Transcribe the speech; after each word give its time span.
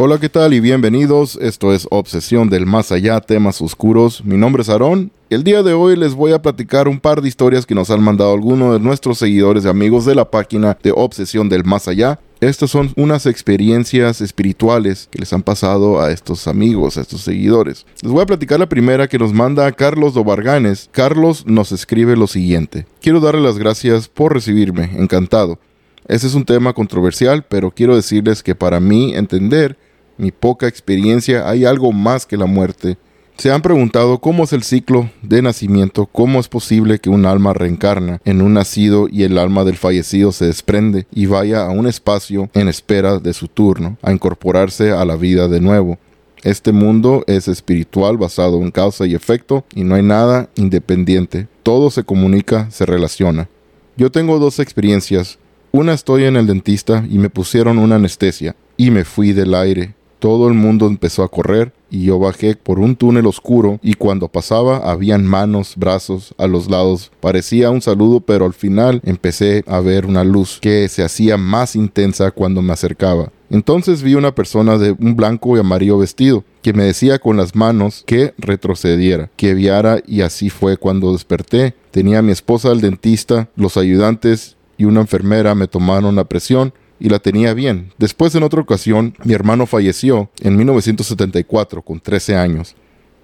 Hola, 0.00 0.20
¿qué 0.20 0.28
tal? 0.28 0.54
Y 0.54 0.60
bienvenidos. 0.60 1.36
Esto 1.42 1.74
es 1.74 1.88
Obsesión 1.90 2.48
del 2.48 2.66
Más 2.66 2.92
Allá, 2.92 3.20
temas 3.20 3.60
oscuros. 3.60 4.24
Mi 4.24 4.36
nombre 4.36 4.62
es 4.62 4.68
Aarón. 4.68 5.10
El 5.28 5.42
día 5.42 5.64
de 5.64 5.72
hoy 5.72 5.96
les 5.96 6.14
voy 6.14 6.30
a 6.30 6.40
platicar 6.40 6.86
un 6.86 7.00
par 7.00 7.20
de 7.20 7.26
historias 7.26 7.66
que 7.66 7.74
nos 7.74 7.90
han 7.90 8.00
mandado 8.04 8.32
algunos 8.32 8.74
de 8.74 8.78
nuestros 8.78 9.18
seguidores 9.18 9.64
y 9.64 9.68
amigos 9.68 10.04
de 10.04 10.14
la 10.14 10.30
página 10.30 10.78
de 10.84 10.92
Obsesión 10.94 11.48
del 11.48 11.64
Más 11.64 11.88
Allá. 11.88 12.20
Estas 12.40 12.70
son 12.70 12.92
unas 12.94 13.26
experiencias 13.26 14.20
espirituales 14.20 15.08
que 15.10 15.18
les 15.18 15.32
han 15.32 15.42
pasado 15.42 16.00
a 16.00 16.12
estos 16.12 16.46
amigos, 16.46 16.96
a 16.96 17.00
estos 17.00 17.22
seguidores. 17.22 17.84
Les 18.00 18.12
voy 18.12 18.22
a 18.22 18.26
platicar 18.26 18.60
la 18.60 18.68
primera 18.68 19.08
que 19.08 19.18
nos 19.18 19.32
manda 19.32 19.72
Carlos 19.72 20.14
Dobarganes. 20.14 20.90
Carlos 20.92 21.44
nos 21.44 21.72
escribe 21.72 22.16
lo 22.16 22.28
siguiente. 22.28 22.86
Quiero 23.00 23.18
darle 23.18 23.40
las 23.40 23.58
gracias 23.58 24.06
por 24.06 24.32
recibirme, 24.32 24.92
encantado. 24.96 25.58
Ese 26.06 26.26
es 26.26 26.34
un 26.34 26.44
tema 26.44 26.72
controversial, 26.72 27.44
pero 27.46 27.70
quiero 27.70 27.94
decirles 27.94 28.42
que 28.42 28.54
para 28.54 28.80
mí 28.80 29.14
entender 29.14 29.76
mi 30.18 30.32
poca 30.32 30.66
experiencia, 30.66 31.48
hay 31.48 31.64
algo 31.64 31.92
más 31.92 32.26
que 32.26 32.36
la 32.36 32.46
muerte. 32.46 32.98
Se 33.38 33.52
han 33.52 33.62
preguntado 33.62 34.18
cómo 34.18 34.42
es 34.42 34.52
el 34.52 34.64
ciclo 34.64 35.10
de 35.22 35.42
nacimiento, 35.42 36.06
cómo 36.06 36.40
es 36.40 36.48
posible 36.48 36.98
que 36.98 37.08
un 37.08 37.24
alma 37.24 37.54
reencarna 37.54 38.20
en 38.24 38.42
un 38.42 38.54
nacido 38.54 39.06
y 39.08 39.22
el 39.22 39.38
alma 39.38 39.62
del 39.62 39.76
fallecido 39.76 40.32
se 40.32 40.46
desprende 40.46 41.06
y 41.12 41.26
vaya 41.26 41.64
a 41.64 41.70
un 41.70 41.86
espacio 41.86 42.50
en 42.52 42.66
espera 42.66 43.20
de 43.20 43.32
su 43.32 43.46
turno, 43.46 43.96
a 44.02 44.12
incorporarse 44.12 44.90
a 44.90 45.04
la 45.04 45.14
vida 45.14 45.46
de 45.46 45.60
nuevo. 45.60 45.98
Este 46.42 46.72
mundo 46.72 47.22
es 47.28 47.46
espiritual 47.46 48.16
basado 48.16 48.60
en 48.60 48.72
causa 48.72 49.06
y 49.06 49.14
efecto 49.14 49.64
y 49.72 49.84
no 49.84 49.94
hay 49.94 50.02
nada 50.02 50.48
independiente. 50.56 51.46
Todo 51.62 51.90
se 51.90 52.02
comunica, 52.02 52.68
se 52.72 52.86
relaciona. 52.86 53.48
Yo 53.96 54.10
tengo 54.10 54.40
dos 54.40 54.58
experiencias. 54.58 55.38
Una 55.70 55.92
estoy 55.92 56.24
en 56.24 56.34
el 56.34 56.48
dentista 56.48 57.04
y 57.08 57.18
me 57.18 57.30
pusieron 57.30 57.78
una 57.78 57.96
anestesia 57.96 58.56
y 58.76 58.90
me 58.90 59.04
fui 59.04 59.32
del 59.32 59.54
aire 59.54 59.94
todo 60.18 60.48
el 60.48 60.54
mundo 60.54 60.86
empezó 60.86 61.22
a 61.22 61.28
correr 61.28 61.72
y 61.90 62.04
yo 62.04 62.18
bajé 62.18 62.56
por 62.56 62.78
un 62.78 62.96
túnel 62.96 63.26
oscuro 63.26 63.78
y 63.82 63.94
cuando 63.94 64.28
pasaba 64.28 64.90
habían 64.90 65.24
manos, 65.24 65.74
brazos 65.76 66.34
a 66.38 66.46
los 66.46 66.70
lados. 66.70 67.10
Parecía 67.20 67.70
un 67.70 67.82
saludo 67.82 68.20
pero 68.20 68.44
al 68.44 68.54
final 68.54 69.00
empecé 69.04 69.64
a 69.66 69.80
ver 69.80 70.06
una 70.06 70.24
luz 70.24 70.58
que 70.60 70.88
se 70.88 71.02
hacía 71.02 71.36
más 71.36 71.76
intensa 71.76 72.30
cuando 72.30 72.62
me 72.62 72.72
acercaba. 72.72 73.30
Entonces 73.50 74.02
vi 74.02 74.14
una 74.14 74.34
persona 74.34 74.76
de 74.76 74.92
un 74.92 75.16
blanco 75.16 75.56
y 75.56 75.60
amarillo 75.60 75.98
vestido 75.98 76.44
que 76.62 76.74
me 76.74 76.84
decía 76.84 77.18
con 77.18 77.38
las 77.38 77.56
manos 77.56 78.02
que 78.06 78.34
retrocediera, 78.36 79.30
que 79.36 79.54
viara 79.54 80.00
y 80.06 80.20
así 80.20 80.50
fue 80.50 80.76
cuando 80.76 81.12
desperté. 81.12 81.74
Tenía 81.90 82.18
a 82.18 82.22
mi 82.22 82.32
esposa 82.32 82.70
al 82.70 82.82
dentista, 82.82 83.48
los 83.56 83.78
ayudantes 83.78 84.56
y 84.76 84.84
una 84.84 85.00
enfermera 85.00 85.54
me 85.54 85.66
tomaron 85.66 86.14
la 86.16 86.24
presión 86.24 86.74
y 87.00 87.08
la 87.08 87.18
tenía 87.18 87.54
bien. 87.54 87.92
Después 87.98 88.34
en 88.34 88.42
otra 88.42 88.60
ocasión, 88.60 89.14
mi 89.24 89.34
hermano 89.34 89.66
falleció 89.66 90.30
en 90.40 90.56
1974 90.56 91.82
con 91.82 92.00
13 92.00 92.36
años. 92.36 92.74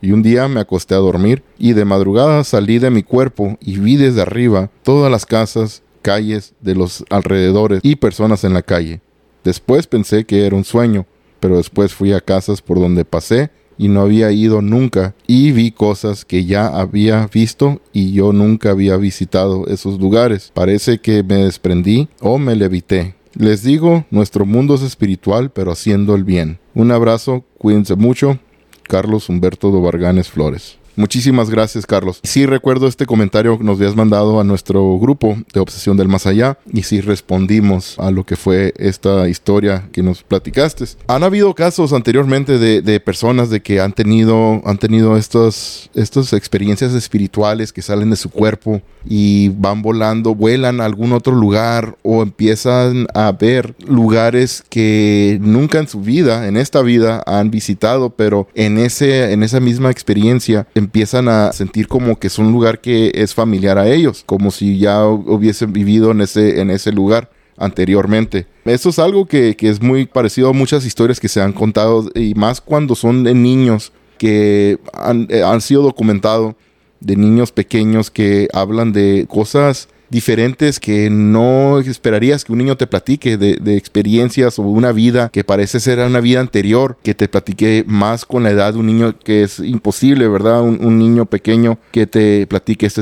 Y 0.00 0.12
un 0.12 0.22
día 0.22 0.48
me 0.48 0.60
acosté 0.60 0.94
a 0.94 0.98
dormir 0.98 1.42
y 1.58 1.72
de 1.72 1.84
madrugada 1.84 2.44
salí 2.44 2.78
de 2.78 2.90
mi 2.90 3.02
cuerpo 3.02 3.56
y 3.60 3.78
vi 3.78 3.96
desde 3.96 4.20
arriba 4.20 4.70
todas 4.82 5.10
las 5.10 5.24
casas, 5.24 5.82
calles 6.02 6.52
de 6.60 6.74
los 6.74 7.04
alrededores 7.08 7.80
y 7.82 7.96
personas 7.96 8.44
en 8.44 8.52
la 8.52 8.62
calle. 8.62 9.00
Después 9.44 9.86
pensé 9.86 10.24
que 10.24 10.46
era 10.46 10.56
un 10.56 10.64
sueño, 10.64 11.06
pero 11.40 11.56
después 11.56 11.94
fui 11.94 12.12
a 12.12 12.20
casas 12.20 12.60
por 12.60 12.78
donde 12.78 13.04
pasé 13.04 13.50
y 13.78 13.88
no 13.88 14.02
había 14.02 14.30
ido 14.30 14.62
nunca 14.62 15.14
y 15.26 15.52
vi 15.52 15.70
cosas 15.70 16.24
que 16.24 16.44
ya 16.44 16.66
había 16.66 17.26
visto 17.32 17.80
y 17.92 18.12
yo 18.12 18.32
nunca 18.32 18.70
había 18.70 18.96
visitado 18.96 19.66
esos 19.66 20.00
lugares. 20.00 20.50
Parece 20.54 20.98
que 20.98 21.22
me 21.22 21.44
desprendí 21.44 22.08
o 22.20 22.38
me 22.38 22.56
levité. 22.56 23.14
Les 23.36 23.64
digo, 23.64 24.04
nuestro 24.10 24.46
mundo 24.46 24.76
es 24.76 24.82
espiritual, 24.82 25.50
pero 25.50 25.72
haciendo 25.72 26.14
el 26.14 26.22
bien. 26.22 26.60
Un 26.72 26.92
abrazo, 26.92 27.44
cuídense 27.58 27.96
mucho. 27.96 28.38
Carlos 28.84 29.28
Humberto 29.28 29.70
Dobarganes 29.70 30.28
Flores. 30.28 30.78
Muchísimas 30.96 31.50
gracias, 31.50 31.86
Carlos. 31.86 32.20
Sí 32.22 32.46
recuerdo 32.46 32.86
este 32.86 33.06
comentario 33.06 33.58
que 33.58 33.64
nos 33.64 33.78
habías 33.78 33.96
mandado 33.96 34.40
a 34.40 34.44
nuestro 34.44 34.98
grupo 34.98 35.36
de 35.52 35.60
Obsesión 35.60 35.96
del 35.96 36.08
Más 36.08 36.26
Allá 36.26 36.58
y 36.72 36.84
sí 36.84 37.00
respondimos 37.00 37.98
a 37.98 38.10
lo 38.10 38.24
que 38.24 38.36
fue 38.36 38.72
esta 38.76 39.28
historia 39.28 39.88
que 39.92 40.02
nos 40.02 40.22
platicaste. 40.22 40.84
Han 41.06 41.22
habido 41.22 41.54
casos 41.54 41.92
anteriormente 41.92 42.58
de, 42.58 43.00
personas 43.00 43.50
de 43.50 43.60
que 43.60 43.80
han 43.80 43.92
tenido, 43.92 44.62
han 44.64 44.78
tenido 44.78 45.16
estas, 45.16 45.90
estas 45.94 46.32
experiencias 46.32 46.94
espirituales 46.94 47.72
que 47.72 47.82
salen 47.82 48.10
de 48.10 48.16
su 48.16 48.30
cuerpo 48.30 48.82
y 49.04 49.48
van 49.50 49.82
volando, 49.82 50.34
vuelan 50.34 50.80
a 50.80 50.84
algún 50.84 51.12
otro 51.12 51.34
lugar 51.34 51.96
o 52.02 52.22
empiezan 52.22 53.06
a 53.14 53.32
ver 53.32 53.74
lugares 53.86 54.64
que 54.68 55.38
nunca 55.40 55.78
en 55.78 55.88
su 55.88 56.00
vida, 56.00 56.48
en 56.48 56.56
esta 56.56 56.82
vida, 56.82 57.22
han 57.26 57.50
visitado, 57.50 58.10
pero 58.10 58.48
en, 58.54 58.78
ese, 58.78 59.32
en 59.32 59.42
esa 59.42 59.60
misma 59.60 59.90
experiencia 59.90 60.66
empiezan 60.84 61.28
a 61.28 61.52
sentir 61.52 61.88
como 61.88 62.18
que 62.18 62.28
es 62.28 62.38
un 62.38 62.52
lugar 62.52 62.80
que 62.80 63.10
es 63.14 63.34
familiar 63.34 63.78
a 63.78 63.88
ellos, 63.88 64.22
como 64.24 64.50
si 64.50 64.78
ya 64.78 65.06
hubiesen 65.06 65.72
vivido 65.72 66.10
en 66.10 66.20
ese, 66.20 66.60
en 66.60 66.70
ese 66.70 66.92
lugar 66.92 67.30
anteriormente. 67.56 68.46
Eso 68.64 68.90
es 68.90 68.98
algo 68.98 69.26
que, 69.26 69.56
es 69.58 69.82
muy 69.82 70.06
parecido 70.06 70.50
a 70.50 70.52
muchas 70.52 70.84
historias 70.84 71.20
que 71.20 71.28
se 71.28 71.40
han 71.40 71.52
contado 71.52 72.08
y 72.14 72.34
más 72.34 72.60
cuando 72.60 72.94
son 72.94 73.24
de 73.24 73.34
niños 73.34 73.92
que 74.18 74.78
han, 74.92 75.26
eh, 75.30 75.42
han 75.42 75.60
sido 75.60 75.82
documentados 75.82 76.54
de 77.00 77.16
niños 77.16 77.52
pequeños 77.52 78.10
que 78.10 78.48
hablan 78.52 78.92
de 78.92 79.26
cosas 79.28 79.88
diferentes 80.14 80.78
que 80.78 81.10
no 81.10 81.80
esperarías 81.80 82.44
que 82.44 82.52
un 82.52 82.58
niño 82.58 82.76
te 82.76 82.86
platique 82.86 83.36
de, 83.36 83.76
experiencias 83.76 84.60
o 84.60 84.62
una 84.62 84.92
vida 84.92 85.28
que 85.28 85.42
parece 85.42 85.80
ser 85.80 85.98
una 85.98 86.20
vida 86.20 86.38
anterior, 86.38 86.96
que 87.02 87.16
te 87.16 87.26
platique 87.26 87.84
más 87.88 88.24
con 88.24 88.44
la 88.44 88.50
edad 88.50 88.74
de 88.74 88.78
un 88.78 88.86
niño 88.86 89.18
que 89.18 89.42
es 89.42 89.58
imposible, 89.58 90.28
¿verdad? 90.28 90.62
Un, 90.62 90.98
niño 91.00 91.26
pequeño 91.26 91.78
que 91.90 92.06
te 92.06 92.46
platique 92.46 92.86
este 92.86 93.00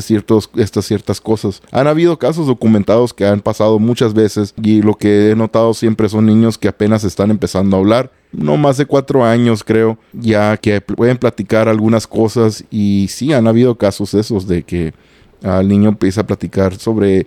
estas 0.57 0.87
ciertas 0.87 1.21
cosas. 1.21 1.61
Han 1.71 1.87
habido 1.87 2.19
casos 2.19 2.47
documentados 2.47 3.13
que 3.13 3.27
han 3.27 3.41
pasado 3.41 3.79
muchas 3.79 4.15
veces 4.15 4.55
y 4.63 4.81
lo 4.81 4.95
que 4.95 5.31
he 5.33 5.37
notado 5.37 5.75
siempre 5.75 6.09
son 6.09 6.25
niños 6.25 6.57
que 6.57 6.69
apenas 6.69 7.05
están 7.05 7.31
empezando 7.31 7.77
a 7.77 7.81
hablar 7.81 8.11
no 8.33 8.57
más 8.57 8.79
de 8.79 8.87
cuatro 8.87 9.27
años 9.27 9.63
creo, 9.63 9.99
ya 10.15 10.57
que 10.57 10.81
pueden 10.81 11.19
platicar 11.19 11.69
algunas 11.69 12.07
cosas 12.07 12.65
y 12.71 13.09
sí 13.11 13.35
han 13.35 13.47
habido 13.47 13.77
casos 13.77 14.15
esos 14.15 14.49
de 14.49 14.63
que 14.63 14.95
al 15.43 15.69
niño 15.69 15.91
empieza 15.91 16.23
a 16.23 16.27
platicar 16.27 16.77
sobre 16.77 17.27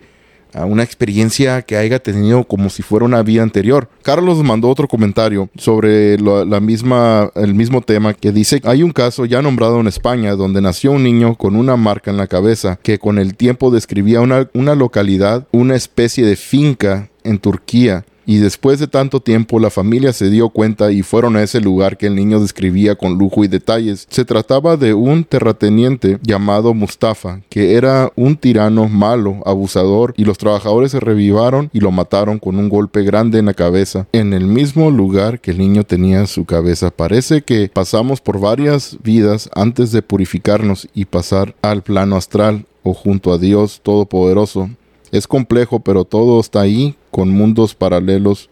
una 0.64 0.84
experiencia 0.84 1.62
que 1.64 1.76
haya 1.76 2.00
tenido 2.00 2.46
como 2.46 2.70
si 2.70 2.82
fuera 2.82 3.06
una 3.06 3.22
vida 3.24 3.44
anterior. 3.44 3.90
Carlos 4.04 4.42
mandó 4.44 4.70
otro 4.70 4.88
comentario 4.88 5.50
sobre 5.58 6.18
la 6.18 6.60
misma, 6.62 7.30
el 7.36 7.54
mismo 7.54 7.82
tema 7.82 8.14
que 8.14 8.32
dice, 8.32 8.62
hay 8.64 8.84
un 8.84 8.92
caso 8.92 9.26
ya 9.26 9.42
nombrado 9.42 9.82
en 9.82 9.88
España 9.88 10.36
donde 10.36 10.62
nació 10.62 10.94
un 10.94 11.04
niño 11.04 11.36
con 11.36 11.56
una 11.56 11.76
marca 11.76 12.12
en 12.12 12.18
la 12.18 12.28
cabeza 12.28 12.80
que 12.82 13.00
con 13.00 13.18
el 13.18 13.36
tiempo 13.36 13.70
describía 13.70 14.22
una, 14.22 14.50
una 14.54 14.76
localidad, 14.76 15.46
una 15.52 15.76
especie 15.76 16.26
de 16.26 16.38
finca 16.38 17.10
en 17.24 17.40
Turquía 17.40 18.06
y 18.26 18.38
después 18.38 18.80
de 18.80 18.88
tanto 18.88 19.20
tiempo 19.20 19.60
la 19.60 19.70
familia 19.70 20.14
se 20.14 20.30
dio 20.30 20.50
cuenta 20.50 20.92
y 20.92 21.02
fueron 21.02 21.36
a 21.36 21.44
ese 21.44 21.62
lugar 21.62 21.98
que 21.98 22.08
el 22.08 22.16
niño 22.16 22.40
describía 22.40 22.96
con 22.96 23.18
lujo 23.18 23.44
y 23.44 23.48
detalles. 23.48 24.08
Se 24.10 24.26
trataba 24.26 24.78
de 24.78 24.94
un 24.94 25.24
terrateniente 25.24 26.20
llamado 26.22 26.74
Mustafa, 26.74 27.42
que 27.50 27.76
era 27.76 28.12
un 28.16 28.36
tirano 28.36 28.88
malo, 28.88 29.42
abusador, 29.46 30.14
y 30.18 30.26
los 30.26 30.38
trabajadores 30.38 30.92
se 30.92 31.00
revivaron 31.00 31.70
y 31.74 31.80
lo 31.80 31.92
mataron 31.92 32.40
con 32.40 32.58
un 32.58 32.70
golpe 32.70 33.04
grande 33.04 33.40
en 33.40 33.46
la 33.46 33.54
cabeza, 33.54 34.08
en 34.12 34.34
el 34.34 34.46
mismo 34.46 34.92
lugar 34.92 35.40
que 35.40 35.52
el 35.52 35.58
niño 35.58 35.84
tenía 35.84 36.26
su 36.28 36.46
cabeza. 36.46 36.92
Parece 36.92 37.42
que 37.42 37.70
pasamos 37.74 38.22
por 38.22 38.40
varias 38.40 38.98
vidas 39.04 39.50
antes 39.54 39.92
de 39.92 40.02
purificarnos 40.02 40.88
y 40.94 41.06
pasar 41.06 41.56
al 41.62 41.84
plano 41.84 42.16
astral 42.16 42.66
o 42.84 42.94
junto 42.94 43.34
a 43.34 43.38
Dios 43.38 43.82
Todopoderoso. 43.84 44.70
Es 45.12 45.28
complejo, 45.28 45.80
pero 45.80 46.06
todo 46.06 46.40
está 46.40 46.62
ahí 46.62 46.96
con 47.12 47.30
mundos 47.30 47.76
paralelos. 47.76 48.50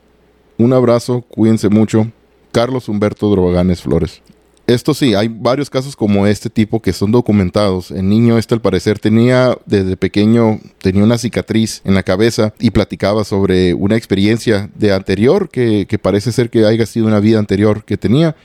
Un 0.57 0.73
abrazo, 0.73 1.21
cuídense 1.21 1.69
mucho. 1.69 2.11
Carlos 2.51 2.87
Humberto 2.87 3.29
Droganes 3.29 3.81
Flores. 3.81 4.21
Esto 4.65 4.93
sí, 4.93 5.13
hay 5.13 5.27
varios 5.27 5.69
casos 5.69 5.93
como 5.93 6.25
este 6.25 6.49
tipo 6.49 6.81
que 6.81 6.93
son 6.93 7.11
documentados. 7.11 7.91
El 7.91 8.07
niño 8.07 8.37
este 8.37 8.53
al 8.53 8.61
parecer 8.61 8.97
tenía 8.97 9.57
desde 9.65 9.97
pequeño, 9.97 10.59
tenía 10.77 11.03
una 11.03 11.17
cicatriz 11.17 11.81
en 11.83 11.95
la 11.95 12.03
cabeza 12.03 12.53
y 12.59 12.71
platicaba 12.71 13.25
sobre 13.25 13.73
una 13.73 13.97
experiencia 13.97 14.69
de 14.75 14.93
anterior 14.93 15.49
que, 15.49 15.85
que 15.89 15.99
parece 15.99 16.31
ser 16.31 16.49
que 16.49 16.65
haya 16.65 16.85
sido 16.85 17.07
una 17.07 17.19
vida 17.19 17.39
anterior 17.39 17.83
que 17.83 17.97
tenía 17.97 18.37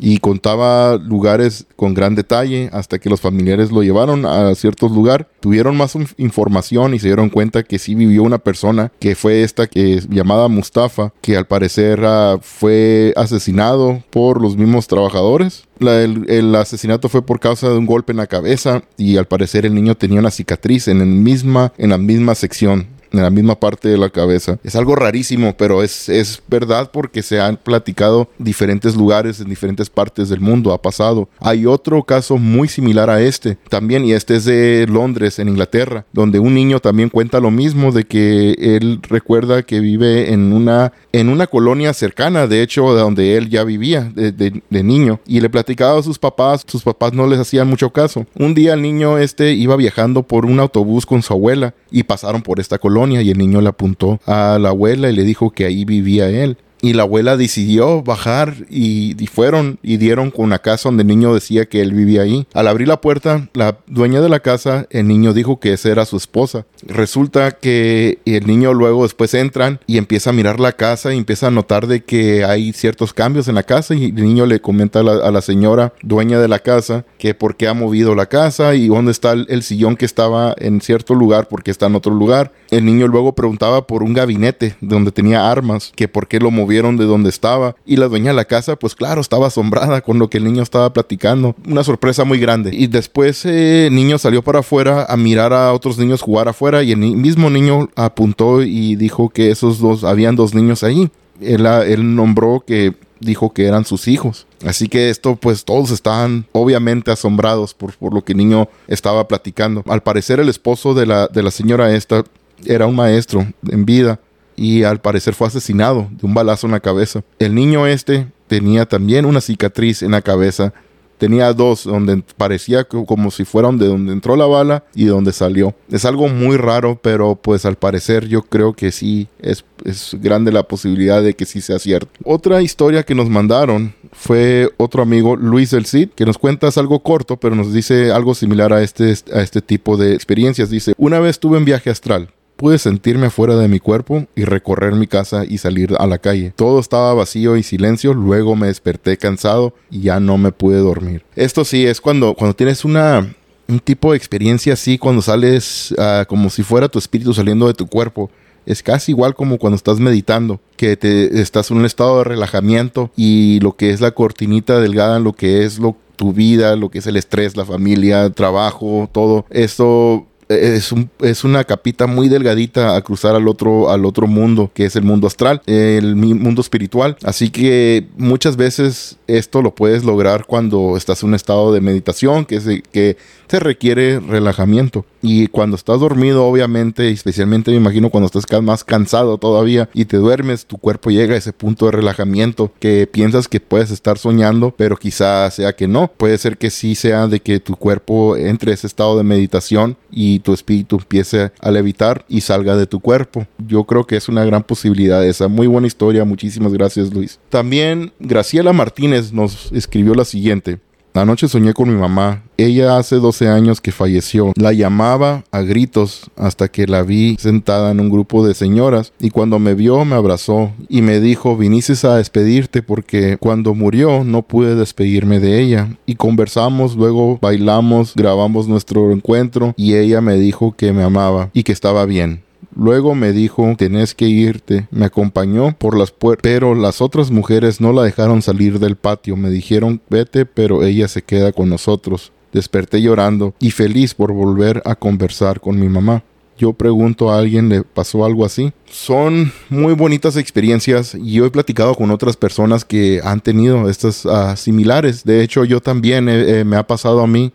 y 0.00 0.18
contaba 0.18 0.96
lugares 0.96 1.66
con 1.76 1.92
gran 1.92 2.14
detalle 2.14 2.70
hasta 2.72 2.98
que 2.98 3.10
los 3.10 3.20
familiares 3.20 3.70
lo 3.70 3.82
llevaron 3.82 4.24
a 4.24 4.54
ciertos 4.54 4.90
lugares, 4.90 5.26
tuvieron 5.40 5.76
más 5.76 5.96
información 6.16 6.94
y 6.94 6.98
se 6.98 7.08
dieron 7.08 7.28
cuenta 7.28 7.62
que 7.62 7.78
sí 7.78 7.94
vivió 7.94 8.22
una 8.22 8.38
persona 8.38 8.90
que 8.98 9.14
fue 9.14 9.42
esta 9.42 9.66
que 9.66 9.94
es 9.94 10.08
llamada 10.08 10.48
Mustafa, 10.48 11.12
que 11.20 11.36
al 11.36 11.46
parecer 11.46 12.02
ah, 12.04 12.38
fue 12.40 13.12
asesinado 13.14 14.02
por 14.10 14.40
los 14.40 14.56
mismos 14.56 14.86
trabajadores. 14.86 15.64
el, 15.80 16.54
asesinato 16.54 17.08
fue 17.08 17.22
por 17.22 17.38
causa 17.38 17.68
de 17.68 17.76
un 17.76 17.86
golpe 17.86 18.12
en 18.12 18.18
la 18.18 18.26
cabeza 18.26 18.82
y 18.96 19.18
al 19.18 19.26
parecer 19.26 19.66
el 19.66 19.74
niño 19.74 19.94
tenía 19.94 20.18
una 20.18 20.30
cicatriz 20.30 20.88
en, 20.88 21.00
el 21.00 21.06
misma, 21.06 21.72
en 21.76 21.90
la 21.90 21.98
misma 21.98 22.34
sección 22.34 22.99
en 23.12 23.22
la 23.22 23.30
misma 23.30 23.58
parte 23.58 23.88
de 23.88 23.98
la 23.98 24.10
cabeza. 24.10 24.58
Es 24.62 24.76
algo 24.76 24.94
rarísimo, 24.94 25.54
pero 25.56 25.82
es, 25.82 26.08
es 26.08 26.42
verdad 26.48 26.90
porque 26.92 27.22
se 27.22 27.40
han 27.40 27.56
platicado 27.56 28.28
diferentes 28.38 28.96
lugares 28.96 29.40
en 29.40 29.48
diferentes 29.48 29.90
partes 29.90 30.28
del 30.28 30.40
mundo. 30.40 30.72
Ha 30.72 30.82
pasado. 30.82 31.28
Hay 31.40 31.66
otro 31.66 32.02
caso 32.02 32.36
muy 32.36 32.68
similar 32.68 33.10
a 33.10 33.20
este 33.20 33.56
también, 33.68 34.04
y 34.04 34.12
este 34.12 34.36
es 34.36 34.44
de 34.44 34.86
Londres, 34.88 35.38
en 35.38 35.48
Inglaterra, 35.48 36.04
donde 36.12 36.38
un 36.38 36.54
niño 36.54 36.80
también 36.80 37.08
cuenta 37.08 37.40
lo 37.40 37.50
mismo 37.50 37.92
de 37.92 38.04
que 38.04 38.52
él 38.58 39.00
recuerda 39.02 39.62
que 39.62 39.80
vive 39.80 40.32
en 40.32 40.52
una, 40.52 40.92
en 41.12 41.28
una 41.28 41.46
colonia 41.46 41.92
cercana, 41.94 42.46
de 42.46 42.62
hecho, 42.62 42.94
de 42.94 43.00
donde 43.00 43.36
él 43.36 43.48
ya 43.48 43.64
vivía 43.64 44.10
de, 44.14 44.32
de 44.32 44.82
niño, 44.82 45.20
y 45.26 45.40
le 45.40 45.50
platicaba 45.50 45.98
a 45.98 46.02
sus 46.02 46.18
papás, 46.18 46.64
sus 46.66 46.82
papás 46.82 47.12
no 47.12 47.26
les 47.26 47.38
hacían 47.38 47.68
mucho 47.68 47.90
caso. 47.90 48.26
Un 48.38 48.54
día 48.54 48.74
el 48.74 48.82
niño 48.82 49.18
este 49.18 49.52
iba 49.52 49.76
viajando 49.76 50.22
por 50.22 50.46
un 50.46 50.60
autobús 50.60 51.06
con 51.06 51.22
su 51.22 51.32
abuela 51.32 51.74
y 51.90 52.02
pasaron 52.04 52.42
por 52.42 52.60
esta 52.60 52.78
colonia 52.78 52.99
y 53.08 53.30
el 53.30 53.38
niño 53.38 53.60
le 53.60 53.68
apuntó 53.70 54.20
a 54.26 54.58
la 54.60 54.70
abuela 54.70 55.08
y 55.08 55.14
le 55.14 55.24
dijo 55.24 55.50
que 55.50 55.64
ahí 55.64 55.84
vivía 55.84 56.28
él. 56.28 56.58
Y 56.82 56.94
la 56.94 57.02
abuela 57.02 57.36
decidió 57.36 58.02
bajar 58.02 58.54
y, 58.70 59.14
fueron 59.32 59.78
y 59.82 59.96
dieron 59.98 60.30
con 60.30 60.46
una 60.46 60.58
casa 60.58 60.88
donde 60.88 61.02
el 61.02 61.08
niño 61.08 61.34
decía 61.34 61.66
que 61.66 61.82
él 61.82 61.92
vivía 61.92 62.22
ahí. 62.22 62.46
Al 62.54 62.68
abrir 62.68 62.88
la 62.88 63.00
puerta, 63.00 63.48
la 63.54 63.78
dueña 63.86 64.20
de 64.20 64.28
la 64.28 64.40
casa, 64.40 64.86
el 64.90 65.06
niño 65.06 65.32
dijo 65.32 65.60
que 65.60 65.72
esa 65.72 65.90
era 65.90 66.04
su 66.04 66.16
esposa. 66.16 66.66
Resulta 66.86 67.52
que 67.52 68.18
el 68.24 68.46
niño 68.46 68.74
luego 68.74 69.02
después 69.02 69.34
entran 69.34 69.80
y 69.86 69.98
empieza 69.98 70.30
a 70.30 70.32
mirar 70.32 70.60
la 70.60 70.72
casa 70.72 71.12
y 71.12 71.18
empieza 71.18 71.48
a 71.48 71.50
notar 71.50 71.86
de 71.86 72.02
que 72.02 72.44
hay 72.44 72.72
ciertos 72.72 73.12
cambios 73.12 73.48
en 73.48 73.54
la 73.54 73.62
casa 73.62 73.94
y 73.94 74.06
el 74.06 74.14
niño 74.14 74.46
le 74.46 74.60
comenta 74.60 75.00
a 75.00 75.30
la, 75.30 75.40
señora 75.40 75.92
dueña 76.02 76.38
de 76.38 76.48
la 76.48 76.58
casa 76.58 77.04
que 77.18 77.34
por 77.34 77.56
qué 77.56 77.68
ha 77.68 77.74
movido 77.74 78.14
la 78.14 78.26
casa 78.26 78.74
y 78.74 78.88
dónde 78.88 79.12
está 79.12 79.32
el, 79.32 79.62
sillón 79.62 79.96
que 79.96 80.04
estaba 80.04 80.54
en 80.58 80.80
cierto 80.80 81.14
lugar 81.14 81.48
porque 81.48 81.70
está 81.70 81.86
en 81.86 81.94
otro 81.94 82.14
lugar. 82.14 82.52
El 82.70 82.84
niño 82.84 83.08
luego 83.08 83.34
preguntaba 83.34 83.86
por 83.86 84.02
un 84.02 84.14
gabinete 84.14 84.76
donde 84.80 85.12
tenía 85.12 85.50
armas, 85.50 85.92
que 85.94 86.08
por 86.08 86.28
qué 86.28 86.38
lo 86.38 86.50
movía 86.50 86.69
vieron 86.70 86.96
de 86.96 87.04
dónde 87.04 87.28
estaba. 87.28 87.76
Y 87.84 87.96
la 87.96 88.08
dueña 88.08 88.30
de 88.30 88.36
la 88.36 88.46
casa, 88.46 88.76
pues 88.76 88.94
claro, 88.94 89.20
estaba 89.20 89.48
asombrada 89.48 90.00
con 90.00 90.18
lo 90.18 90.30
que 90.30 90.38
el 90.38 90.44
niño 90.44 90.62
estaba 90.62 90.92
platicando. 90.92 91.54
Una 91.66 91.84
sorpresa 91.84 92.24
muy 92.24 92.38
grande. 92.38 92.70
Y 92.72 92.86
después 92.86 93.44
eh, 93.44 93.88
el 93.88 93.94
niño 93.94 94.18
salió 94.18 94.42
para 94.42 94.60
afuera 94.60 95.04
a 95.08 95.16
mirar 95.16 95.52
a 95.52 95.74
otros 95.74 95.98
niños 95.98 96.22
jugar 96.22 96.48
afuera 96.48 96.82
y 96.82 96.92
el 96.92 96.98
mismo 96.98 97.50
niño 97.50 97.90
apuntó 97.96 98.62
y 98.62 98.96
dijo 98.96 99.28
que 99.28 99.50
esos 99.50 99.78
dos, 99.78 100.04
habían 100.04 100.36
dos 100.36 100.54
niños 100.54 100.82
ahí. 100.82 101.10
Él, 101.42 101.66
él 101.66 102.14
nombró 102.14 102.64
que 102.66 102.94
dijo 103.18 103.52
que 103.52 103.66
eran 103.66 103.84
sus 103.84 104.08
hijos. 104.08 104.46
Así 104.64 104.88
que 104.88 105.10
esto, 105.10 105.36
pues 105.36 105.64
todos 105.64 105.90
estaban 105.90 106.46
obviamente 106.52 107.10
asombrados 107.10 107.74
por, 107.74 107.94
por, 107.96 108.14
lo 108.14 108.22
que 108.22 108.32
el 108.32 108.38
niño 108.38 108.68
estaba 108.88 109.26
platicando. 109.28 109.82
Al 109.86 110.02
parecer 110.02 110.40
el 110.40 110.48
esposo 110.48 110.94
de 110.94 111.06
la, 111.06 111.28
de 111.28 111.42
la 111.42 111.50
señora 111.50 111.94
esta 111.94 112.24
era 112.64 112.86
un 112.86 112.96
maestro 112.96 113.46
en 113.68 113.84
vida 113.84 114.20
y 114.60 114.84
al 114.84 115.00
parecer 115.00 115.32
fue 115.32 115.46
asesinado 115.46 116.06
de 116.10 116.26
un 116.26 116.34
balazo 116.34 116.66
en 116.66 116.72
la 116.72 116.80
cabeza. 116.80 117.22
El 117.38 117.54
niño 117.54 117.86
este 117.86 118.26
tenía 118.46 118.84
también 118.84 119.24
una 119.24 119.40
cicatriz 119.40 120.02
en 120.02 120.10
la 120.10 120.20
cabeza. 120.20 120.74
Tenía 121.16 121.52
dos 121.54 121.84
donde 121.84 122.22
parecía 122.36 122.84
como 122.84 123.30
si 123.30 123.46
fuera 123.46 123.68
donde, 123.68 123.86
donde 123.86 124.12
entró 124.12 124.36
la 124.36 124.44
bala 124.44 124.84
y 124.94 125.06
donde 125.06 125.32
salió. 125.32 125.74
Es 125.90 126.04
algo 126.04 126.28
muy 126.28 126.58
raro, 126.58 126.98
pero 127.02 127.36
pues 127.36 127.64
al 127.64 127.76
parecer 127.76 128.28
yo 128.28 128.42
creo 128.42 128.74
que 128.74 128.92
sí 128.92 129.28
es, 129.38 129.64
es 129.84 130.14
grande 130.20 130.52
la 130.52 130.62
posibilidad 130.62 131.22
de 131.22 131.32
que 131.32 131.46
sí 131.46 131.62
sea 131.62 131.78
cierto. 131.78 132.10
Otra 132.24 132.60
historia 132.60 133.02
que 133.02 133.14
nos 133.14 133.30
mandaron 133.30 133.94
fue 134.12 134.68
otro 134.76 135.02
amigo, 135.02 135.36
Luis 135.36 135.72
El 135.72 135.86
Cid, 135.86 136.10
que 136.10 136.26
nos 136.26 136.36
cuenta 136.36 136.68
algo 136.76 137.00
corto, 137.00 137.38
pero 137.38 137.54
nos 137.54 137.72
dice 137.72 138.12
algo 138.12 138.34
similar 138.34 138.74
a 138.74 138.82
este, 138.82 139.14
a 139.32 139.40
este 139.40 139.62
tipo 139.62 139.96
de 139.96 140.12
experiencias. 140.14 140.68
Dice, 140.68 140.92
una 140.98 141.18
vez 141.18 141.30
estuve 141.30 141.56
en 141.56 141.64
viaje 141.64 141.88
astral 141.88 142.28
Pude 142.60 142.76
sentirme 142.76 143.30
fuera 143.30 143.56
de 143.56 143.68
mi 143.68 143.80
cuerpo 143.80 144.26
y 144.36 144.44
recorrer 144.44 144.92
mi 144.92 145.06
casa 145.06 145.46
y 145.48 145.56
salir 145.56 145.94
a 145.98 146.06
la 146.06 146.18
calle. 146.18 146.52
Todo 146.54 146.78
estaba 146.78 147.14
vacío 147.14 147.56
y 147.56 147.62
silencio, 147.62 148.12
luego 148.12 148.54
me 148.54 148.66
desperté 148.66 149.16
cansado 149.16 149.72
y 149.90 150.02
ya 150.02 150.20
no 150.20 150.36
me 150.36 150.52
pude 150.52 150.76
dormir. 150.76 151.24
Esto 151.36 151.64
sí 151.64 151.86
es 151.86 152.02
cuando, 152.02 152.34
cuando 152.34 152.54
tienes 152.54 152.84
una, 152.84 153.34
un 153.66 153.80
tipo 153.80 154.10
de 154.10 154.18
experiencia 154.18 154.74
así, 154.74 154.98
cuando 154.98 155.22
sales 155.22 155.94
uh, 155.96 156.26
como 156.28 156.50
si 156.50 156.62
fuera 156.62 156.90
tu 156.90 156.98
espíritu 156.98 157.32
saliendo 157.32 157.66
de 157.66 157.72
tu 157.72 157.86
cuerpo. 157.86 158.30
Es 158.66 158.82
casi 158.82 159.12
igual 159.12 159.34
como 159.34 159.56
cuando 159.56 159.76
estás 159.76 159.98
meditando, 159.98 160.60
que 160.76 160.98
te 160.98 161.40
estás 161.40 161.70
en 161.70 161.78
un 161.78 161.86
estado 161.86 162.18
de 162.18 162.24
relajamiento 162.24 163.10
y 163.16 163.58
lo 163.60 163.74
que 163.74 163.88
es 163.88 164.02
la 164.02 164.10
cortinita 164.10 164.78
delgada, 164.80 165.18
lo 165.18 165.32
que 165.32 165.64
es 165.64 165.78
lo, 165.78 165.96
tu 166.16 166.34
vida, 166.34 166.76
lo 166.76 166.90
que 166.90 166.98
es 166.98 167.06
el 167.06 167.16
estrés, 167.16 167.56
la 167.56 167.64
familia, 167.64 168.28
trabajo, 168.28 169.08
todo. 169.10 169.46
Esto 169.48 170.26
es, 170.50 170.92
un, 170.92 171.10
es 171.20 171.44
una 171.44 171.64
capita 171.64 172.06
muy 172.06 172.28
delgadita 172.28 172.96
a 172.96 173.02
cruzar 173.02 173.34
al 173.34 173.48
otro, 173.48 173.90
al 173.90 174.04
otro 174.04 174.26
mundo, 174.26 174.70
que 174.74 174.84
es 174.84 174.96
el 174.96 175.02
mundo 175.02 175.26
astral, 175.26 175.62
el 175.66 176.16
mundo 176.16 176.60
espiritual. 176.60 177.16
Así 177.22 177.50
que 177.50 178.08
muchas 178.16 178.56
veces 178.56 179.18
esto 179.26 179.62
lo 179.62 179.74
puedes 179.74 180.04
lograr 180.04 180.46
cuando 180.46 180.96
estás 180.96 181.22
en 181.22 181.30
un 181.30 181.34
estado 181.34 181.72
de 181.72 181.80
meditación, 181.80 182.44
que, 182.44 182.56
es, 182.56 182.64
que 182.92 183.16
te 183.46 183.60
requiere 183.60 184.20
relajamiento. 184.20 185.04
Y 185.22 185.48
cuando 185.48 185.76
estás 185.76 186.00
dormido, 186.00 186.46
obviamente, 186.46 187.10
especialmente 187.10 187.70
me 187.70 187.76
imagino 187.76 188.10
cuando 188.10 188.26
estás 188.26 188.46
más 188.62 188.84
cansado 188.84 189.38
todavía 189.38 189.88
y 189.94 190.06
te 190.06 190.16
duermes, 190.16 190.66
tu 190.66 190.78
cuerpo 190.78 191.10
llega 191.10 191.34
a 191.34 191.38
ese 191.38 191.52
punto 191.52 191.86
de 191.86 191.92
relajamiento 191.92 192.72
que 192.80 193.06
piensas 193.06 193.46
que 193.46 193.60
puedes 193.60 193.90
estar 193.90 194.18
soñando, 194.18 194.74
pero 194.76 194.96
quizás 194.96 195.54
sea 195.54 195.74
que 195.74 195.86
no. 195.86 196.10
Puede 196.16 196.38
ser 196.38 196.58
que 196.58 196.70
sí 196.70 196.94
sea 196.94 197.26
de 197.26 197.40
que 197.40 197.60
tu 197.60 197.76
cuerpo 197.76 198.36
entre 198.36 198.72
ese 198.72 198.86
estado 198.86 199.16
de 199.16 199.24
meditación 199.24 199.96
y 200.10 200.39
tu 200.40 200.52
espíritu 200.52 200.96
empiece 200.96 201.52
a 201.60 201.70
levitar 201.70 202.24
y 202.28 202.40
salga 202.40 202.76
de 202.76 202.86
tu 202.86 203.00
cuerpo. 203.00 203.46
Yo 203.58 203.84
creo 203.84 204.06
que 204.06 204.16
es 204.16 204.28
una 204.28 204.44
gran 204.44 204.62
posibilidad 204.62 205.24
esa. 205.26 205.48
Muy 205.48 205.66
buena 205.66 205.86
historia. 205.86 206.24
Muchísimas 206.24 206.72
gracias, 206.72 207.12
Luis. 207.12 207.38
También 207.48 208.12
Graciela 208.18 208.72
Martínez 208.72 209.32
nos 209.32 209.72
escribió 209.72 210.14
la 210.14 210.24
siguiente. 210.24 210.80
Anoche 211.14 211.48
soñé 211.48 211.74
con 211.74 211.88
mi 211.88 211.98
mamá. 211.98 212.42
Ella 212.56 212.96
hace 212.96 213.16
12 213.16 213.48
años 213.48 213.80
que 213.80 213.92
falleció. 213.92 214.52
La 214.56 214.72
llamaba 214.72 215.44
a 215.50 215.60
gritos 215.62 216.30
hasta 216.36 216.68
que 216.68 216.86
la 216.86 217.02
vi 217.02 217.36
sentada 217.38 217.90
en 217.90 218.00
un 218.00 218.10
grupo 218.10 218.46
de 218.46 218.54
señoras 218.54 219.12
y 219.18 219.30
cuando 219.30 219.58
me 219.58 219.74
vio 219.74 220.04
me 220.04 220.14
abrazó 220.14 220.72
y 220.88 221.02
me 221.02 221.20
dijo 221.20 221.56
vinices 221.56 222.04
a 222.04 222.16
despedirte 222.16 222.82
porque 222.82 223.38
cuando 223.38 223.74
murió 223.74 224.24
no 224.24 224.42
pude 224.42 224.74
despedirme 224.74 225.40
de 225.40 225.60
ella. 225.60 225.88
Y 226.06 226.14
conversamos, 226.14 226.96
luego 226.96 227.38
bailamos, 227.40 228.14
grabamos 228.14 228.68
nuestro 228.68 229.10
encuentro 229.10 229.74
y 229.76 229.94
ella 229.94 230.20
me 230.20 230.36
dijo 230.36 230.74
que 230.76 230.92
me 230.92 231.02
amaba 231.02 231.50
y 231.52 231.64
que 231.64 231.72
estaba 231.72 232.06
bien. 232.06 232.42
Luego 232.80 233.14
me 233.14 233.32
dijo, 233.32 233.74
tenés 233.76 234.14
que 234.14 234.24
irte. 234.24 234.88
Me 234.90 235.04
acompañó 235.04 235.76
por 235.76 235.98
las 235.98 236.12
puertas, 236.12 236.40
pero 236.42 236.74
las 236.74 237.02
otras 237.02 237.30
mujeres 237.30 237.78
no 237.78 237.92
la 237.92 238.02
dejaron 238.02 238.40
salir 238.40 238.78
del 238.78 238.96
patio. 238.96 239.36
Me 239.36 239.50
dijeron, 239.50 240.00
vete, 240.08 240.46
pero 240.46 240.82
ella 240.82 241.06
se 241.06 241.20
queda 241.20 241.52
con 241.52 241.68
nosotros. 241.68 242.32
Desperté 242.54 243.02
llorando 243.02 243.54
y 243.58 243.70
feliz 243.70 244.14
por 244.14 244.32
volver 244.32 244.80
a 244.86 244.94
conversar 244.94 245.60
con 245.60 245.78
mi 245.78 245.90
mamá. 245.90 246.24
Yo 246.56 246.72
pregunto 246.72 247.30
a 247.30 247.38
alguien, 247.38 247.68
¿le 247.68 247.82
pasó 247.82 248.24
algo 248.24 248.46
así? 248.46 248.72
Son 248.86 249.52
muy 249.68 249.92
bonitas 249.92 250.38
experiencias 250.38 251.14
y 251.14 251.32
yo 251.34 251.44
he 251.44 251.50
platicado 251.50 251.94
con 251.94 252.10
otras 252.10 252.38
personas 252.38 252.86
que 252.86 253.20
han 253.22 253.42
tenido 253.42 253.90
estas 253.90 254.24
uh, 254.24 254.56
similares. 254.56 255.24
De 255.24 255.42
hecho, 255.42 255.66
yo 255.66 255.82
también 255.82 256.30
eh, 256.30 256.64
me 256.64 256.76
ha 256.76 256.86
pasado 256.86 257.20
a 257.20 257.26
mí 257.26 257.52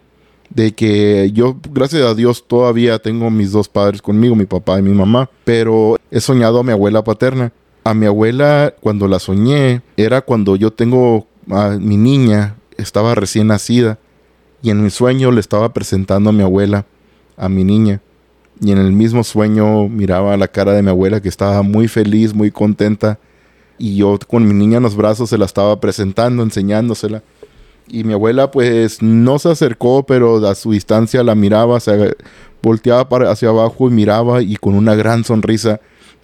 de 0.56 0.72
que 0.74 1.32
yo, 1.34 1.58
gracias 1.72 2.02
a 2.04 2.16
Dios, 2.16 2.46
todavía 2.48 2.98
tengo 2.98 3.30
mis 3.30 3.52
dos 3.52 3.68
padres 3.68 4.02
conmigo, 4.02 4.36
mi 4.36 4.46
papá 4.46 4.80
y 4.80 4.82
mi 4.82 4.94
mamá, 4.94 5.30
pero 5.44 5.98
he 6.10 6.22
soñado 6.22 6.60
a 6.60 6.64
mi 6.64 6.72
abuela 6.72 7.04
paterna. 7.04 7.52
A 7.84 7.94
mi 7.94 8.08
abuela, 8.08 8.74
cuando 8.80 9.08
la 9.08 9.20
soñé, 9.20 9.84
era 9.96 10.22
cuando 10.22 10.56
yo 10.56 10.72
tengo 10.72 11.28
a 11.52 11.72
mi 11.80 11.98
niña, 11.98 12.56
estaba 12.78 13.14
recién 13.14 13.48
nacida, 13.48 14.00
y 14.64 14.72
en 14.72 14.82
mi 14.82 14.90
sueño 14.90 15.30
le 15.32 15.42
estaba 15.42 15.72
presentando 15.74 16.32
a 16.32 16.34
mi 16.34 16.42
abuela, 16.42 16.86
a 17.38 17.50
mi 17.50 17.64
niña. 17.64 18.02
Y 18.62 18.72
en 18.72 18.78
el 18.78 18.94
mismo 18.94 19.24
sueño 19.24 19.90
miraba 19.90 20.36
la 20.38 20.48
cara 20.48 20.72
de 20.72 20.82
mi 20.82 20.90
abuela 20.90 21.22
que 21.22 21.30
estaba 21.30 21.62
muy 21.62 21.88
feliz, 21.88 22.34
muy 22.34 22.50
contenta. 22.50 23.20
Y 23.78 23.98
yo 23.98 24.18
con 24.28 24.48
mi 24.48 24.54
niña 24.54 24.78
en 24.78 24.84
los 24.84 24.96
brazos 24.96 25.30
se 25.30 25.38
la 25.38 25.46
estaba 25.46 25.80
presentando, 25.80 26.42
enseñándosela. 26.42 27.22
Y 27.88 28.04
mi 28.04 28.14
abuela 28.14 28.52
pues 28.52 29.02
no 29.02 29.40
se 29.40 29.50
acercó, 29.50 30.06
pero 30.06 30.46
a 30.48 30.56
su 30.56 30.72
distancia 30.72 31.24
la 31.24 31.36
miraba, 31.36 31.80
se 31.80 32.16
volteaba 32.62 33.08
para 33.08 33.32
hacia 33.32 33.50
abajo 33.50 33.90
y 33.90 33.94
miraba 33.94 34.42
y 34.42 34.56
con 34.56 34.74
una 34.74 34.96
gran 34.96 35.24
sonrisa 35.24 35.80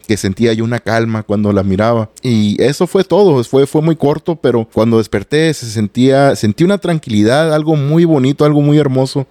que 0.08 0.18
sentía 0.18 0.54
yo 0.54 0.64
una 0.64 0.80
calma 0.80 1.24
cuando 1.24 1.54
la 1.54 1.64
miraba. 1.64 2.10
Y 2.22 2.62
eso 2.62 2.88
fue 2.88 3.04
todo, 3.04 3.44
fue, 3.44 3.68
fue 3.68 3.82
muy 3.82 3.96
corto, 3.96 4.36
pero 4.36 4.68
cuando 4.72 4.98
desperté 4.98 5.54
se 5.54 5.68
sentía, 5.68 6.36
sentí 6.36 6.64
una 6.64 6.80
tranquilidad, 6.80 7.54
algo 7.54 7.76
muy 7.76 8.06
bonito, 8.06 8.44
algo 8.44 8.62
muy 8.62 8.78
hermoso. 8.78 9.28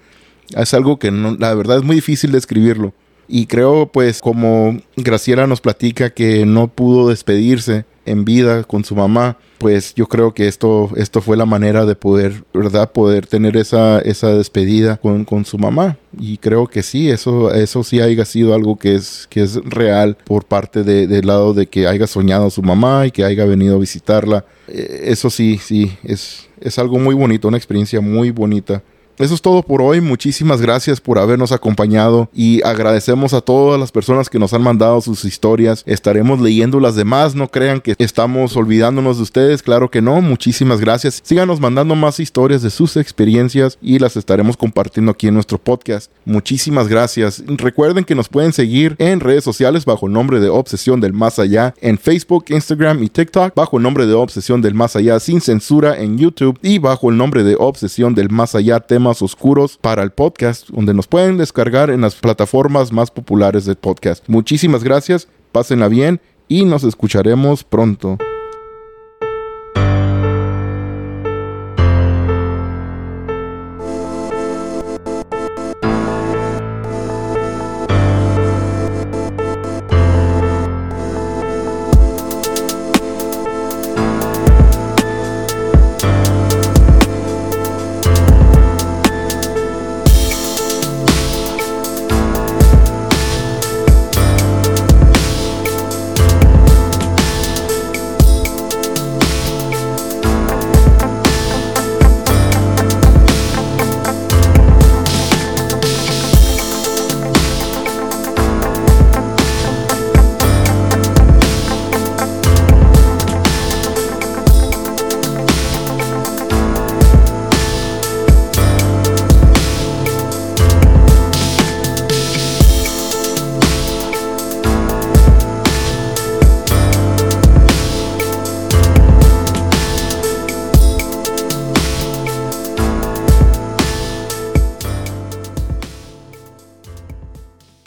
Es 0.57 0.75
algo 0.75 0.99
que 0.99 1.11
no, 1.11 1.37
la 1.39 1.55
verdad 1.55 1.79
es 1.79 1.85
muy 1.85 1.97
difícil 1.97 2.33
describirlo. 2.33 2.95
Y 3.29 3.47
creo 3.47 3.91
pues 3.93 4.21
como 4.21 4.81
Graciela 4.97 5.47
nos 5.47 5.61
platica 5.61 6.11
que 6.11 6.47
no 6.47 6.69
pudo 6.69 7.09
despedirse 7.09 7.85
en 8.07 8.25
vida 8.25 8.65
con 8.65 8.85
su 8.85 8.97
mamá, 8.97 9.37
pues 9.61 9.95
yo 9.95 10.07
creo 10.07 10.33
que 10.33 10.49
esto, 10.49 10.88
esto 10.97 11.21
fue 11.21 11.37
la 11.37 11.45
manera 11.45 11.85
de 11.85 11.95
poder, 11.95 12.45
¿verdad? 12.55 12.90
Poder 12.93 13.26
tener 13.26 13.59
esa, 13.59 13.99
esa 13.99 14.35
despedida 14.35 14.97
con, 14.97 15.26
con 15.26 15.45
su 15.45 15.59
mamá. 15.59 15.99
Y 16.19 16.38
creo 16.38 16.67
que 16.67 16.83
sí, 16.83 17.11
eso, 17.11 17.52
eso 17.52 17.85
sí 17.85 18.00
haya 18.00 18.25
sido 18.25 18.55
algo 18.55 18.79
que 18.79 18.95
es, 18.95 19.26
que 19.29 19.43
es 19.43 19.57
real 19.57 20.17
por 20.25 20.47
parte 20.47 20.83
de, 20.83 21.07
del 21.07 21.26
lado 21.26 21.52
de 21.52 21.67
que 21.67 21.87
haya 21.87 22.07
soñado 22.07 22.49
su 22.49 22.62
mamá 22.62 23.07
y 23.07 23.11
que 23.11 23.23
haya 23.23 23.45
venido 23.45 23.76
a 23.76 23.79
visitarla. 23.79 24.47
Eh, 24.67 25.02
eso 25.09 25.29
sí, 25.29 25.61
sí, 25.62 25.95
es, 26.05 26.49
es 26.59 26.79
algo 26.79 26.99
muy 26.99 27.14
bonito, 27.14 27.47
una 27.47 27.59
experiencia 27.59 28.00
muy 28.00 28.31
bonita. 28.31 28.83
Eso 29.21 29.35
es 29.35 29.43
todo 29.43 29.62
por 29.62 29.83
hoy. 29.83 30.00
Muchísimas 30.00 30.62
gracias 30.62 30.99
por 30.99 31.19
habernos 31.19 31.53
acompañado 31.53 32.31
y 32.33 32.62
agradecemos 32.62 33.35
a 33.35 33.43
todas 33.43 33.79
las 33.79 33.93
personas 33.93 34.31
que 34.31 34.39
nos 34.39 34.55
han 34.55 34.62
mandado 34.62 34.99
sus 35.03 35.27
historias. 35.27 35.83
Estaremos 35.85 36.41
leyendo 36.41 36.81
las 36.81 36.97
demás. 36.97 37.35
No 37.35 37.49
crean 37.49 37.83
que 37.83 37.95
estamos 37.99 38.57
olvidándonos 38.57 39.19
de 39.19 39.25
ustedes. 39.25 39.62
Claro 39.62 39.91
que 39.91 40.00
no. 40.00 40.23
Muchísimas 40.23 40.81
gracias. 40.81 41.21
Síganos 41.23 41.61
mandando 41.61 41.95
más 41.95 42.19
historias 42.19 42.62
de 42.62 42.71
sus 42.71 42.97
experiencias 42.97 43.77
y 43.83 43.99
las 43.99 44.17
estaremos 44.17 44.57
compartiendo 44.57 45.12
aquí 45.12 45.27
en 45.27 45.35
nuestro 45.35 45.59
podcast. 45.59 46.11
Muchísimas 46.25 46.89
gracias. 46.89 47.43
Recuerden 47.47 48.05
que 48.05 48.15
nos 48.15 48.31
pueden 48.31 48.55
seguir 48.55 48.97
en 48.99 49.21
redes 49.21 49.45
sociales 49.45 49.85
bajo 49.85 50.07
el 50.07 50.15
nombre 50.15 50.41
de 50.41 50.49
Obsesión 50.49 50.99
del 50.99 51.12
Más 51.12 51.39
Allá 51.39 51.75
en 51.83 51.99
Facebook, 51.99 52.47
Instagram 52.49 53.03
y 53.03 53.11
TikTok, 53.11 53.55
bajo 53.55 53.77
el 53.77 53.83
nombre 53.83 54.07
de 54.07 54.15
Obsesión 54.15 54.62
del 54.62 54.73
Más 54.73 54.97
Allá 54.97 55.21
sin 55.21 55.43
censura 55.43 56.00
en 56.00 56.17
YouTube 56.17 56.59
y 56.62 56.79
bajo 56.79 57.11
el 57.11 57.19
nombre 57.19 57.45
de 57.45 57.57
Obsesión 57.59 58.15
del 58.15 58.31
Más 58.31 58.55
Allá 58.55 58.81
tema 58.81 59.10
oscuros 59.21 59.76
para 59.76 60.02
el 60.02 60.11
podcast, 60.12 60.69
donde 60.69 60.95
nos 60.95 61.07
pueden 61.07 61.37
descargar 61.37 61.90
en 61.90 62.00
las 62.00 62.14
plataformas 62.14 62.93
más 62.93 63.11
populares 63.11 63.64
del 63.64 63.76
podcast. 63.76 64.25
Muchísimas 64.29 64.85
gracias, 64.85 65.29
pásenla 65.52 65.88
bien 65.88 66.21
y 66.49 66.64
nos 66.64 66.85
escucharemos 66.85 67.64
pronto. 67.64 68.19